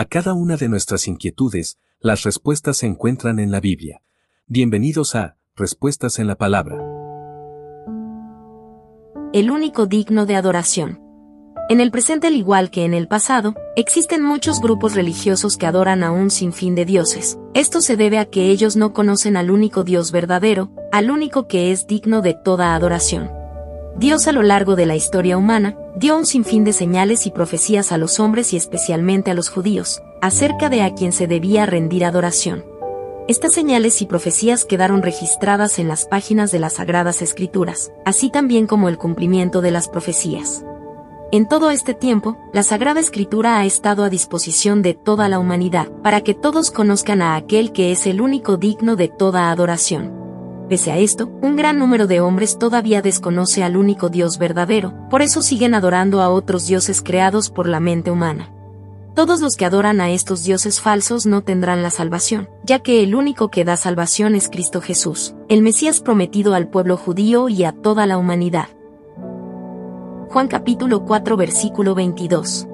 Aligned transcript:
A 0.00 0.06
cada 0.06 0.32
una 0.32 0.56
de 0.56 0.70
nuestras 0.70 1.06
inquietudes, 1.08 1.78
las 2.00 2.22
respuestas 2.22 2.78
se 2.78 2.86
encuentran 2.86 3.38
en 3.38 3.50
la 3.50 3.60
Biblia. 3.60 4.00
Bienvenidos 4.46 5.14
a 5.14 5.36
Respuestas 5.54 6.18
en 6.18 6.26
la 6.26 6.36
Palabra. 6.36 6.78
El 9.34 9.50
único 9.50 9.84
digno 9.84 10.24
de 10.24 10.36
adoración. 10.36 11.02
En 11.68 11.82
el 11.82 11.90
presente 11.90 12.28
al 12.28 12.34
igual 12.34 12.70
que 12.70 12.86
en 12.86 12.94
el 12.94 13.08
pasado, 13.08 13.54
existen 13.76 14.22
muchos 14.22 14.62
grupos 14.62 14.94
religiosos 14.94 15.58
que 15.58 15.66
adoran 15.66 16.02
a 16.02 16.12
un 16.12 16.30
sinfín 16.30 16.74
de 16.74 16.86
dioses. 16.86 17.38
Esto 17.52 17.82
se 17.82 17.98
debe 17.98 18.18
a 18.18 18.24
que 18.24 18.48
ellos 18.48 18.76
no 18.76 18.94
conocen 18.94 19.36
al 19.36 19.50
único 19.50 19.84
Dios 19.84 20.12
verdadero, 20.12 20.72
al 20.92 21.10
único 21.10 21.46
que 21.46 21.72
es 21.72 21.86
digno 21.86 22.22
de 22.22 22.32
toda 22.32 22.74
adoración. 22.74 23.39
Dios 23.96 24.26
a 24.28 24.32
lo 24.32 24.42
largo 24.42 24.76
de 24.76 24.86
la 24.86 24.96
historia 24.96 25.36
humana, 25.36 25.76
dio 25.96 26.16
un 26.16 26.24
sinfín 26.24 26.64
de 26.64 26.72
señales 26.72 27.26
y 27.26 27.30
profecías 27.30 27.92
a 27.92 27.98
los 27.98 28.20
hombres 28.20 28.52
y 28.52 28.56
especialmente 28.56 29.30
a 29.30 29.34
los 29.34 29.50
judíos, 29.50 30.02
acerca 30.22 30.68
de 30.68 30.82
a 30.82 30.94
quien 30.94 31.12
se 31.12 31.26
debía 31.26 31.66
rendir 31.66 32.04
adoración. 32.04 32.64
Estas 33.28 33.52
señales 33.52 34.00
y 34.02 34.06
profecías 34.06 34.64
quedaron 34.64 35.02
registradas 35.02 35.78
en 35.78 35.88
las 35.88 36.06
páginas 36.06 36.50
de 36.50 36.58
las 36.58 36.74
Sagradas 36.74 37.22
Escrituras, 37.22 37.92
así 38.04 38.30
también 38.30 38.66
como 38.66 38.88
el 38.88 38.98
cumplimiento 38.98 39.60
de 39.60 39.70
las 39.70 39.88
profecías. 39.88 40.64
En 41.32 41.46
todo 41.46 41.70
este 41.70 41.94
tiempo, 41.94 42.36
la 42.52 42.64
Sagrada 42.64 42.98
Escritura 42.98 43.58
ha 43.58 43.64
estado 43.64 44.02
a 44.02 44.10
disposición 44.10 44.82
de 44.82 44.94
toda 44.94 45.28
la 45.28 45.38
humanidad, 45.38 45.88
para 46.02 46.22
que 46.22 46.34
todos 46.34 46.72
conozcan 46.72 47.22
a 47.22 47.36
aquel 47.36 47.70
que 47.70 47.92
es 47.92 48.06
el 48.08 48.20
único 48.20 48.56
digno 48.56 48.96
de 48.96 49.06
toda 49.06 49.52
adoración. 49.52 50.19
Pese 50.70 50.92
a 50.92 50.98
esto, 50.98 51.28
un 51.42 51.56
gran 51.56 51.80
número 51.80 52.06
de 52.06 52.20
hombres 52.20 52.56
todavía 52.56 53.02
desconoce 53.02 53.64
al 53.64 53.76
único 53.76 54.08
Dios 54.08 54.38
verdadero, 54.38 54.94
por 55.10 55.20
eso 55.20 55.42
siguen 55.42 55.74
adorando 55.74 56.20
a 56.20 56.28
otros 56.28 56.68
dioses 56.68 57.02
creados 57.02 57.50
por 57.50 57.66
la 57.66 57.80
mente 57.80 58.12
humana. 58.12 58.54
Todos 59.16 59.40
los 59.40 59.56
que 59.56 59.64
adoran 59.64 60.00
a 60.00 60.10
estos 60.10 60.44
dioses 60.44 60.80
falsos 60.80 61.26
no 61.26 61.42
tendrán 61.42 61.82
la 61.82 61.90
salvación, 61.90 62.48
ya 62.62 62.78
que 62.78 63.02
el 63.02 63.16
único 63.16 63.50
que 63.50 63.64
da 63.64 63.76
salvación 63.76 64.36
es 64.36 64.48
Cristo 64.48 64.80
Jesús, 64.80 65.34
el 65.48 65.62
Mesías 65.62 66.00
prometido 66.00 66.54
al 66.54 66.68
pueblo 66.68 66.96
judío 66.96 67.48
y 67.48 67.64
a 67.64 67.72
toda 67.72 68.06
la 68.06 68.16
humanidad. 68.16 68.68
Juan 70.28 70.46
capítulo 70.46 71.04
4 71.04 71.36
versículo 71.36 71.96
22. 71.96 72.68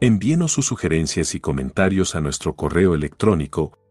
Envíenos 0.00 0.50
sus 0.50 0.66
sugerencias 0.66 1.36
y 1.36 1.40
comentarios 1.40 2.16
a 2.16 2.20
nuestro 2.20 2.56
correo 2.56 2.96
electrónico 2.96 3.78